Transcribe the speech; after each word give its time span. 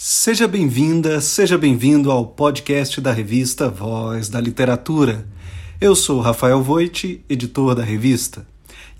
Seja 0.00 0.46
bem-vinda, 0.46 1.20
seja 1.20 1.58
bem-vindo 1.58 2.12
ao 2.12 2.24
podcast 2.24 3.00
da 3.00 3.10
revista 3.10 3.68
Voz 3.68 4.28
da 4.28 4.40
Literatura. 4.40 5.26
Eu 5.80 5.96
sou 5.96 6.20
Rafael 6.20 6.62
Voit, 6.62 7.20
editor 7.28 7.74
da 7.74 7.82
revista, 7.82 8.46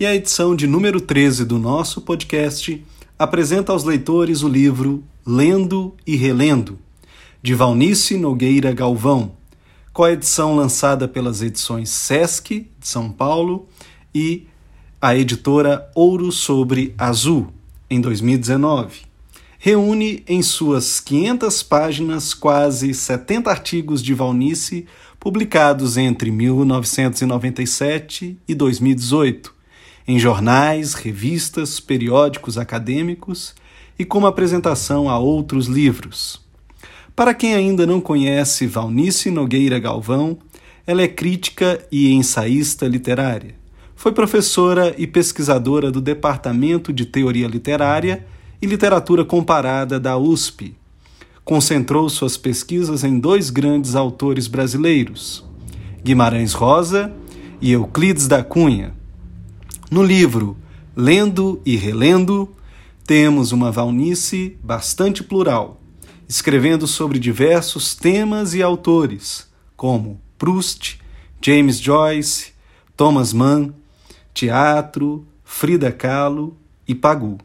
e 0.01 0.05
a 0.05 0.13
edição 0.13 0.57
de 0.57 0.67
número 0.67 1.01
13 1.01 1.45
do 1.45 1.57
nosso 1.57 2.01
podcast 2.01 2.85
apresenta 3.17 3.71
aos 3.71 3.85
leitores 3.85 4.43
o 4.43 4.49
livro 4.49 5.05
Lendo 5.25 5.95
e 6.05 6.17
Relendo, 6.17 6.77
de 7.41 7.55
Valnice 7.55 8.19
Nogueira 8.19 8.73
Galvão, 8.73 9.37
com 9.93 10.03
a 10.03 10.11
edição 10.11 10.57
lançada 10.57 11.07
pelas 11.07 11.43
edições 11.43 11.91
Sesc 11.91 12.69
de 12.77 12.89
São 12.89 13.09
Paulo 13.09 13.69
e 14.13 14.49
a 15.01 15.17
editora 15.17 15.89
Ouro 15.95 16.33
sobre 16.33 16.93
Azul, 16.99 17.53
em 17.89 18.01
2019 18.01 19.08
reúne 19.59 20.23
em 20.29 20.41
suas 20.41 21.01
500 21.01 21.65
páginas 21.65 22.33
quase 22.33 22.95
70 22.95 23.51
artigos 23.51 24.01
de 24.01 24.15
Valnice 24.15 24.87
publicados 25.19 25.97
entre 25.97 26.31
1997 26.31 28.39
e 28.47 28.55
2018, 28.55 29.53
em 30.07 30.17
jornais, 30.17 30.95
revistas, 30.95 31.81
periódicos 31.81 32.57
acadêmicos 32.57 33.53
e 33.99 34.05
como 34.05 34.29
apresentação 34.29 35.11
a 35.11 35.19
outros 35.19 35.67
livros. 35.67 36.41
Para 37.17 37.35
quem 37.35 37.55
ainda 37.55 37.85
não 37.85 38.01
conhece 38.01 38.65
Valnice 38.65 39.29
Nogueira 39.29 39.81
Galvão, 39.81 40.39
ela 40.87 41.03
é 41.03 41.09
crítica 41.09 41.85
e 41.91 42.13
ensaísta 42.13 42.87
literária. 42.87 43.57
Foi 43.97 44.13
professora 44.13 44.95
e 44.97 45.05
pesquisadora 45.05 45.91
do 45.91 46.01
Departamento 46.01 46.93
de 46.93 47.05
Teoria 47.05 47.49
Literária 47.49 48.25
e 48.61 48.67
Literatura 48.67 49.25
Comparada 49.25 49.99
da 50.01 50.17
USP. 50.17 50.75
Concentrou 51.45 52.09
suas 52.09 52.37
pesquisas 52.37 53.05
em 53.05 53.19
dois 53.19 53.51
grandes 53.51 53.95
autores 53.95 54.47
brasileiros, 54.47 55.45
Guimarães 56.03 56.53
Rosa 56.53 57.13
e 57.61 57.73
Euclides 57.73 58.29
da 58.29 58.43
Cunha. 58.43 58.95
No 59.91 60.03
livro 60.03 60.57
Lendo 60.95 61.63
e 61.65 61.77
Relendo, 61.77 62.55
temos 63.07 63.53
uma 63.53 63.71
Valnice 63.71 64.59
bastante 64.63 65.23
plural, 65.23 65.81
escrevendo 66.29 66.87
sobre 66.87 67.19
diversos 67.19 67.95
temas 67.95 68.53
e 68.53 68.63
autores, 68.63 69.49
como 69.77 70.21
Proust, 70.37 71.01
James 71.41 71.79
Joyce, 71.79 72.53
Thomas 72.97 73.33
Mann, 73.33 73.73
teatro, 74.35 75.27
Frida 75.45 75.91
Kahlo 75.91 76.57
e 76.87 76.95
Pagu. 76.95 77.39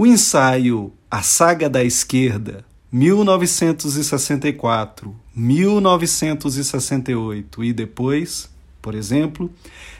O 0.00 0.06
ensaio 0.06 0.92
A 1.10 1.20
Saga 1.20 1.68
da 1.68 1.84
Esquerda, 1.84 2.64
1964, 2.90 5.14
1968 5.36 7.62
e 7.62 7.74
depois, 7.74 8.48
por 8.80 8.94
exemplo, 8.94 9.52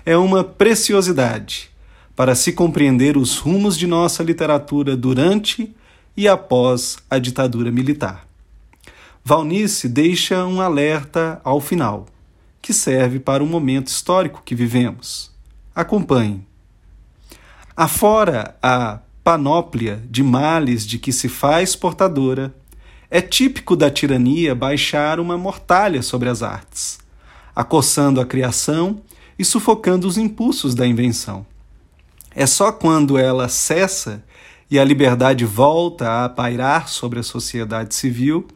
é 0.07 0.17
uma 0.17 0.43
preciosidade 0.43 1.71
para 2.17 2.35
se 2.35 2.55
compreender 2.55 3.19
os 3.19 3.37
rumos 3.37 3.77
de 3.77 3.87
nossa 3.87 4.23
literatura 4.23 4.97
durante 4.97 5.71
e 6.17 6.27
após 6.27 6.97
a 7.11 7.19
ditadura 7.19 7.71
militar. 7.71 8.27
Valnice 9.23 9.87
deixa 9.87 10.47
um 10.47 10.63
alerta 10.63 11.43
ao 11.45 11.61
final, 11.61 12.07
que 12.63 12.73
serve 12.73 13.21
para 13.21 13.45
o 13.45 13.47
momento 13.47 13.89
histórico 13.89 14.41
que 14.47 14.55
vivemos. 14.55 15.31
Acompanhe. 15.75 16.43
Afora 17.77 18.57
a 18.63 19.01
panóplia 19.23 20.03
de 20.09 20.23
males 20.23 20.87
de 20.87 20.99
que 20.99 21.13
se 21.13 21.29
faz 21.29 21.77
portadora, 21.77 22.55
é 23.11 23.21
típico 23.21 23.75
da 23.75 23.91
tirania 23.91 24.55
baixar 24.55 25.19
uma 25.19 25.37
mortalha 25.37 26.03
sobre 26.03 26.29
as 26.29 26.43
artes, 26.43 26.99
acossando 27.55 28.21
a 28.21 28.27
criação 28.27 29.03
e 29.39 29.45
sufocando 29.45 30.07
os 30.07 30.17
impulsos 30.17 30.75
da 30.75 30.87
invenção. 30.87 31.45
É 32.35 32.47
só 32.47 32.71
quando 32.71 33.19
ela 33.19 33.49
cessa 33.49 34.25
e 34.71 34.79
a 34.79 34.85
liberdade 34.85 35.45
volta 35.45 36.25
a 36.25 36.29
pairar 36.29 36.89
sobre 36.89 37.19
a 37.19 37.25
sociedade 37.25 37.95
civil 37.95 38.47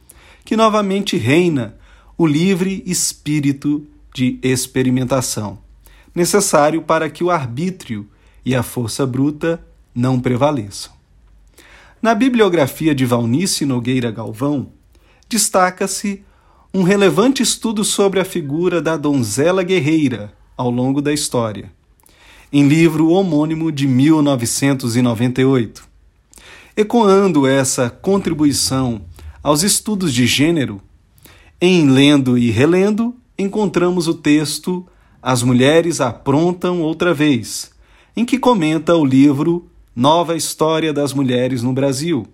que 0.45 0.57
novamente 0.57 1.17
reina 1.17 1.75
o 2.17 2.27
livre 2.27 2.83
espírito 2.87 3.85
de 4.15 4.39
experimentação, 4.43 5.59
necessário 6.15 6.83
para 6.83 7.11
que 7.11 7.25
o 7.25 7.31
arbítrio 7.31 8.09
e 8.45 8.55
a 8.55 8.63
força 8.63 9.05
bruta 9.05 9.61
não 9.95 10.19
prevaleçam. 10.19 10.93
Na 12.03 12.15
bibliografia 12.15 12.95
de 12.95 13.07
Valnice 13.07 13.65
Nogueira 13.65 14.11
Galvão, 14.11 14.69
destaca-se 15.29 16.23
um 16.73 16.83
relevante 16.83 17.43
estudo 17.43 17.85
sobre 17.85 18.21
a 18.21 18.25
figura 18.25 18.83
da 18.83 18.97
donzela 18.97 19.63
guerreira 19.63 20.33
ao 20.57 20.71
longo 20.71 21.01
da 21.01 21.13
história, 21.13 21.71
em 22.53 22.67
livro 22.67 23.11
homônimo 23.11 23.71
de 23.71 23.87
1998. 23.87 25.89
Ecoando 26.77 27.47
essa 27.47 27.89
contribuição 27.89 29.03
aos 29.43 29.63
estudos 29.63 30.13
de 30.13 30.27
gênero, 30.27 30.83
em 31.61 31.89
Lendo 31.89 32.37
e 32.37 32.51
Relendo, 32.51 33.15
encontramos 33.39 34.09
o 34.09 34.15
texto 34.15 34.85
As 35.23 35.43
Mulheres 35.43 36.01
Aprontam 36.01 36.83
Outra 36.83 37.15
Vez, 37.15 37.71
em 38.17 38.25
que 38.25 38.39
comenta 38.39 38.97
o 38.97 39.05
livro 39.05 39.69
Nova 39.97 40.35
História 40.35 40.93
das 40.93 41.13
Mulheres 41.13 41.63
no 41.63 41.73
Brasil, 41.73 42.27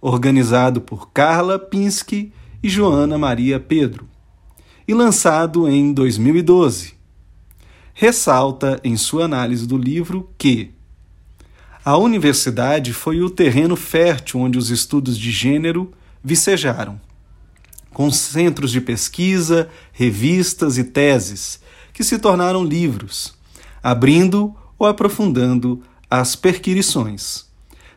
organizado 0.00 0.80
por 0.80 1.10
Carla 1.10 1.58
Pinsky 1.58 2.32
e 2.62 2.70
Joana 2.70 3.18
Maria 3.18 3.60
Pedro, 3.60 4.08
e 4.88 4.94
lançado 4.94 5.68
em 5.68 5.92
2012. 5.92 6.94
Ressalta 7.92 8.80
em 8.82 8.96
sua 8.96 9.26
análise 9.26 9.66
do 9.66 9.76
livro 9.76 10.30
que 10.38 10.70
a 11.84 11.98
universidade 11.98 12.94
foi 12.94 13.20
o 13.20 13.28
terreno 13.28 13.76
fértil 13.76 14.40
onde 14.40 14.56
os 14.56 14.70
estudos 14.70 15.18
de 15.18 15.30
gênero 15.30 15.92
vicejaram, 16.24 16.98
com 17.92 18.10
centros 18.10 18.70
de 18.70 18.80
pesquisa, 18.80 19.68
revistas 19.92 20.78
e 20.78 20.84
teses 20.84 21.60
que 21.92 22.02
se 22.02 22.18
tornaram 22.18 22.64
livros, 22.64 23.34
abrindo 23.82 24.54
ou 24.78 24.86
aprofundando 24.86 25.82
as 26.12 26.36
perquirições. 26.36 27.46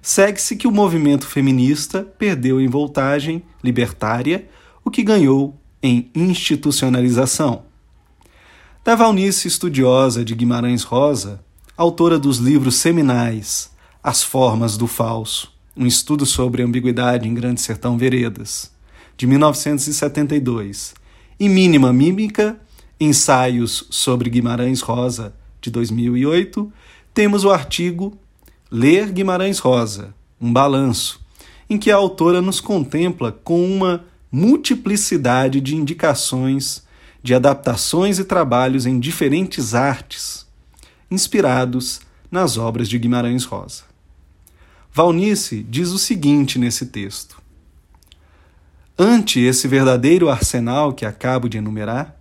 Segue-se 0.01 0.55
que 0.55 0.69
o 0.69 0.71
movimento 0.71 1.27
feminista 1.27 2.01
perdeu 2.01 2.61
em 2.61 2.67
voltagem 2.69 3.43
libertária 3.61 4.47
o 4.85 4.89
que 4.89 5.03
ganhou 5.03 5.59
em 5.83 6.09
institucionalização. 6.15 7.63
Da 8.85 8.95
Valnice 8.95 9.49
estudiosa 9.49 10.23
de 10.23 10.33
Guimarães 10.33 10.83
Rosa, 10.83 11.43
autora 11.75 12.17
dos 12.17 12.37
livros 12.37 12.75
seminais 12.75 13.69
As 14.01 14.23
Formas 14.23 14.77
do 14.77 14.87
Falso, 14.87 15.51
um 15.75 15.85
estudo 15.85 16.25
sobre 16.25 16.63
ambiguidade 16.63 17.27
em 17.27 17.33
Grande 17.33 17.59
Sertão 17.59 17.97
Veredas, 17.97 18.71
de 19.17 19.27
1972, 19.27 20.93
e 21.37 21.49
Mínima 21.49 21.91
Mímica, 21.91 22.57
ensaios 22.97 23.85
sobre 23.89 24.29
Guimarães 24.29 24.79
Rosa, 24.79 25.35
de 25.59 25.69
2008, 25.69 26.71
temos 27.15 27.45
o 27.45 27.49
artigo 27.49 28.19
Ler 28.69 29.09
Guimarães 29.09 29.57
Rosa, 29.59 30.13
um 30.39 30.51
balanço, 30.51 31.25
em 31.69 31.77
que 31.77 31.89
a 31.89 31.95
autora 31.95 32.41
nos 32.41 32.59
contempla 32.59 33.31
com 33.31 33.65
uma 33.65 34.03
multiplicidade 34.29 35.61
de 35.61 35.77
indicações 35.77 36.83
de 37.23 37.33
adaptações 37.33 38.19
e 38.19 38.25
trabalhos 38.25 38.85
em 38.85 38.99
diferentes 38.99 39.73
artes, 39.73 40.45
inspirados 41.09 42.01
nas 42.29 42.57
obras 42.57 42.89
de 42.89 42.99
Guimarães 42.99 43.45
Rosa. 43.45 43.83
Valnice 44.93 45.63
diz 45.63 45.89
o 45.91 45.97
seguinte 45.97 46.59
nesse 46.59 46.87
texto: 46.87 47.41
Ante 48.99 49.39
esse 49.39 49.69
verdadeiro 49.69 50.29
arsenal 50.29 50.93
que 50.93 51.05
acabo 51.05 51.47
de 51.47 51.59
enumerar, 51.59 52.15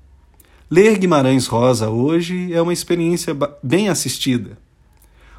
ler 0.70 0.96
Guimarães 0.98 1.48
Rosa 1.48 1.90
hoje 1.90 2.52
é 2.54 2.62
uma 2.62 2.72
experiência 2.72 3.36
bem 3.60 3.88
assistida 3.88 4.62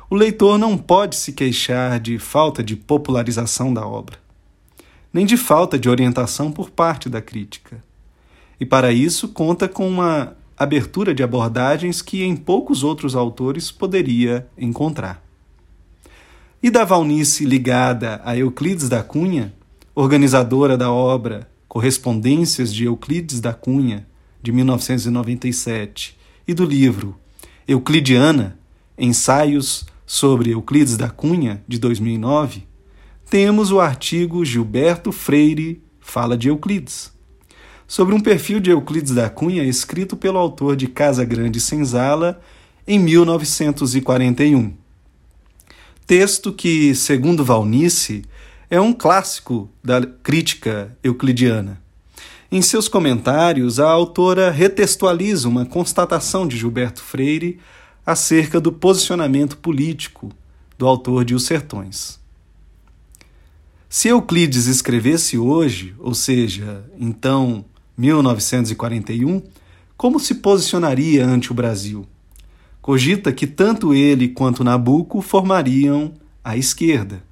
o 0.10 0.16
leitor 0.16 0.57
não 0.57 0.78
pode 0.78 1.16
se 1.16 1.34
queixar 1.34 2.00
de 2.00 2.19
falta 2.19 2.63
de 2.63 2.75
popularização 2.75 3.74
da 3.74 3.88
obra, 3.88 4.18
nem 5.12 5.25
de 5.25 5.36
falta 5.36 5.80
de 5.80 5.90
orientação 5.90 6.52
por 6.52 6.69
parte 6.69 7.10
da 7.10 7.22
crítica. 7.22 7.84
E 8.60 8.66
para 8.66 8.92
isso 8.92 9.30
conta 9.30 9.68
com 9.68 9.88
uma 9.88 10.36
abertura 10.57 11.13
de 11.13 11.24
abordagens 11.24 12.02
que 12.02 12.24
em 12.24 12.36
poucos 12.36 12.84
outros 12.84 13.16
autores 13.16 13.72
poderia 13.72 14.48
encontrar. 14.57 15.24
E 16.62 16.69
da 16.69 16.84
Valnice 16.84 17.46
ligada 17.46 18.22
a 18.24 18.38
Euclides 18.38 18.88
da 18.88 19.04
Cunha, 19.04 19.54
organizadora 19.94 20.78
da 20.78 20.92
obra 20.92 21.50
Correspondências 21.68 22.74
de 22.74 22.86
Euclides 22.86 23.42
da 23.42 23.54
Cunha, 23.54 24.08
de 24.42 24.51
1997, 24.51 26.18
e 26.48 26.54
do 26.54 26.63
livro 26.63 27.18
Euclidiana, 27.68 28.58
Ensaios 28.98 29.86
sobre 30.06 30.52
Euclides 30.52 30.98
da 30.98 31.10
Cunha, 31.10 31.63
de 31.68 31.80
2009, 31.80 32.68
temos 33.30 33.72
o 33.72 33.80
artigo 33.80 34.46
Gilberto 34.46 35.12
Freire 35.12 35.81
fala 36.00 36.38
de 36.38 36.48
Euclides, 36.50 37.12
sobre 37.88 38.13
um 38.13 38.19
perfil 38.19 38.60
de 38.60 38.69
Euclides 38.69 39.13
da 39.13 39.30
Cunha 39.30 39.63
escrito 39.63 40.16
pelo 40.16 40.38
autor 40.38 40.75
de 40.75 40.88
Casa 40.88 41.25
Grande 41.25 41.60
Senzala 41.60 42.40
em 42.88 43.00
1941. 43.00 44.74
Texto 46.06 46.54
que, 46.54 46.94
segundo 46.94 47.44
Valnice, 47.44 48.24
é 48.69 48.80
um 48.80 48.94
clássico 48.94 49.69
da 49.84 50.06
crítica 50.06 50.96
euclidiana. 51.04 51.81
Em 52.51 52.62
seus 52.62 52.88
comentários, 52.88 53.80
a 53.80 53.90
autora 53.90 54.51
retextualiza 54.51 55.50
uma 55.50 55.66
constatação 55.66 56.48
de 56.48 56.58
Gilberto 56.58 57.01
Freire 57.01 57.60
acerca 58.06 58.62
do 58.62 58.72
posicionamento 58.72 59.57
político 59.57 60.31
do 60.78 60.88
autor 60.88 61.25
de 61.25 61.34
Os 61.34 61.46
Sertões. 61.46 62.19
Se 63.90 64.10
Euclides 64.10 64.68
escrevesse 64.68 65.38
hoje, 65.38 65.96
ou 65.98 66.13
seja, 66.13 66.84
então 67.00 67.66
1941, 67.98 69.42
como 69.96 70.19
se 70.19 70.36
posicionaria 70.36 71.25
ante 71.25 71.52
o 71.52 71.56
Brasil? 71.56 72.06
Cogita 72.81 73.31
que 73.31 73.48
tanto 73.48 73.94
ele 73.94 74.28
quanto 74.28 74.63
Nabucco 74.63 75.22
formariam 75.22 76.13
a 76.44 76.58
esquerda, 76.58 77.24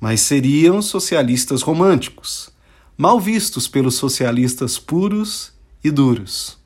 mas 0.00 0.22
seriam 0.22 0.82
socialistas 0.82 1.62
românticos, 1.62 2.50
mal 2.96 3.20
vistos 3.20 3.68
pelos 3.68 3.94
socialistas 3.94 4.78
puros 4.78 5.52
e 5.82 5.90
duros. 5.90 6.58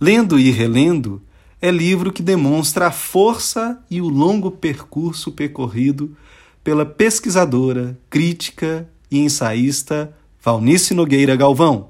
Lendo 0.00 0.38
e 0.38 0.50
relendo, 0.50 1.22
é 1.64 1.70
livro 1.70 2.12
que 2.12 2.22
demonstra 2.22 2.88
a 2.88 2.90
força 2.90 3.82
e 3.90 4.02
o 4.02 4.06
longo 4.06 4.50
percurso 4.50 5.32
percorrido 5.32 6.14
pela 6.62 6.84
pesquisadora, 6.84 7.98
crítica 8.10 8.86
e 9.10 9.20
ensaísta 9.20 10.14
Valnice 10.42 10.92
Nogueira 10.92 11.34
Galvão, 11.34 11.88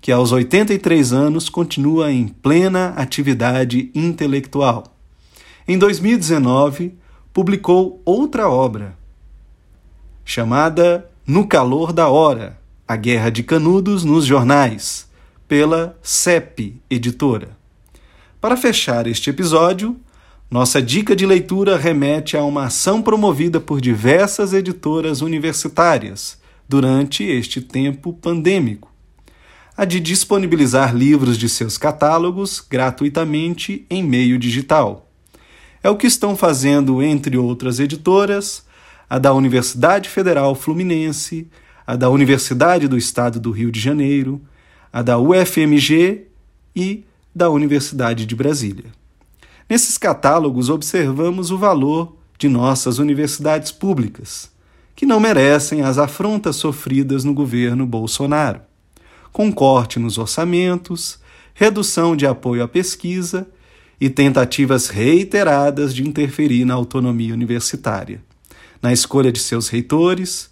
que 0.00 0.12
aos 0.12 0.30
83 0.30 1.12
anos 1.12 1.48
continua 1.48 2.12
em 2.12 2.28
plena 2.28 2.90
atividade 2.90 3.90
intelectual. 3.96 4.96
Em 5.66 5.76
2019, 5.76 6.94
publicou 7.32 8.00
outra 8.04 8.48
obra, 8.48 8.96
chamada 10.24 11.10
No 11.26 11.48
Calor 11.48 11.92
da 11.92 12.06
Hora 12.06 12.60
A 12.86 12.94
Guerra 12.94 13.30
de 13.30 13.42
Canudos 13.42 14.04
nos 14.04 14.24
Jornais, 14.24 15.10
pela 15.48 15.98
CEP 16.00 16.80
Editora. 16.88 17.59
Para 18.40 18.56
fechar 18.56 19.06
este 19.06 19.28
episódio, 19.28 20.00
nossa 20.50 20.80
dica 20.80 21.14
de 21.14 21.26
leitura 21.26 21.76
remete 21.76 22.38
a 22.38 22.42
uma 22.42 22.64
ação 22.64 23.02
promovida 23.02 23.60
por 23.60 23.82
diversas 23.82 24.54
editoras 24.54 25.20
universitárias 25.20 26.38
durante 26.66 27.22
este 27.22 27.60
tempo 27.60 28.14
pandêmico, 28.14 28.90
a 29.76 29.84
de 29.84 30.00
disponibilizar 30.00 30.96
livros 30.96 31.36
de 31.36 31.50
seus 31.50 31.76
catálogos 31.76 32.60
gratuitamente 32.66 33.84
em 33.90 34.02
meio 34.02 34.38
digital. 34.38 35.06
É 35.82 35.90
o 35.90 35.96
que 35.96 36.06
estão 36.06 36.34
fazendo, 36.34 37.02
entre 37.02 37.36
outras 37.36 37.78
editoras, 37.78 38.64
a 39.08 39.18
da 39.18 39.34
Universidade 39.34 40.08
Federal 40.08 40.54
Fluminense, 40.54 41.46
a 41.86 41.94
da 41.94 42.08
Universidade 42.08 42.88
do 42.88 42.96
Estado 42.96 43.38
do 43.38 43.50
Rio 43.50 43.70
de 43.70 43.80
Janeiro, 43.80 44.40
a 44.90 45.02
da 45.02 45.18
UFMG 45.18 46.22
e 46.74 47.04
da 47.34 47.48
Universidade 47.48 48.26
de 48.26 48.34
Brasília. 48.34 48.86
Nesses 49.68 49.96
catálogos 49.96 50.68
observamos 50.68 51.50
o 51.50 51.58
valor 51.58 52.16
de 52.36 52.48
nossas 52.48 52.98
universidades 52.98 53.70
públicas, 53.70 54.50
que 54.96 55.06
não 55.06 55.20
merecem 55.20 55.82
as 55.82 55.96
afrontas 55.96 56.56
sofridas 56.56 57.22
no 57.22 57.32
governo 57.32 57.86
Bolsonaro, 57.86 58.60
com 59.32 59.52
corte 59.52 59.98
nos 59.98 60.18
orçamentos, 60.18 61.20
redução 61.54 62.16
de 62.16 62.26
apoio 62.26 62.64
à 62.64 62.68
pesquisa 62.68 63.46
e 64.00 64.10
tentativas 64.10 64.88
reiteradas 64.88 65.94
de 65.94 66.02
interferir 66.02 66.64
na 66.64 66.74
autonomia 66.74 67.32
universitária, 67.32 68.20
na 68.82 68.92
escolha 68.92 69.30
de 69.30 69.38
seus 69.38 69.68
reitores, 69.68 70.50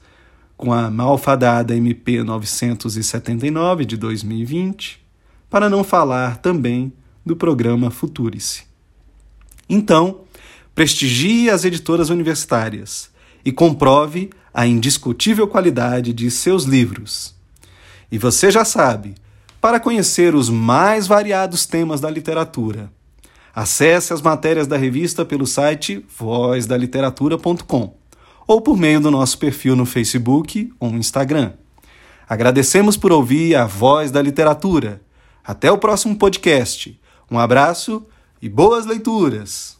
com 0.56 0.72
a 0.72 0.90
malfadada 0.90 1.75
MP 1.75 2.22
979 2.22 3.84
de 3.84 3.96
2020 3.96 5.07
para 5.50 5.68
não 5.68 5.82
falar 5.82 6.38
também 6.38 6.92
do 7.24 7.36
programa 7.36 7.90
Futurice. 7.90 8.64
Então, 9.68 10.20
prestigie 10.74 11.50
as 11.50 11.64
editoras 11.64 12.10
universitárias 12.10 13.10
e 13.44 13.52
comprove 13.52 14.30
a 14.52 14.66
indiscutível 14.66 15.46
qualidade 15.46 16.12
de 16.12 16.30
seus 16.30 16.64
livros. 16.64 17.34
E 18.10 18.18
você 18.18 18.50
já 18.50 18.64
sabe, 18.64 19.14
para 19.60 19.80
conhecer 19.80 20.34
os 20.34 20.48
mais 20.48 21.06
variados 21.06 21.66
temas 21.66 22.00
da 22.00 22.10
literatura, 22.10 22.90
acesse 23.54 24.12
as 24.12 24.22
matérias 24.22 24.66
da 24.66 24.76
revista 24.76 25.24
pelo 25.24 25.46
site 25.46 26.04
vozdaliteratura.com 26.16 27.94
ou 28.46 28.60
por 28.62 28.78
meio 28.78 29.00
do 29.00 29.10
nosso 29.10 29.36
perfil 29.38 29.76
no 29.76 29.84
Facebook 29.84 30.72
ou 30.80 30.90
Instagram. 30.90 31.52
Agradecemos 32.26 32.96
por 32.96 33.12
ouvir 33.12 33.54
a 33.54 33.66
Voz 33.66 34.10
da 34.10 34.22
Literatura 34.22 35.02
até 35.48 35.72
o 35.72 35.78
próximo 35.78 36.14
podcast. 36.18 37.00
Um 37.30 37.38
abraço 37.38 38.06
e 38.42 38.50
boas 38.50 38.84
leituras! 38.84 39.77